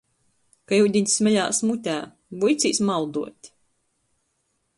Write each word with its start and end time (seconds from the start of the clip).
Ka 0.71 0.77
iudiņs 0.77 1.17
smeļās 1.19 1.59
mutē, 1.71 1.99
vuicīs 2.45 2.81
mauduot. 2.91 3.53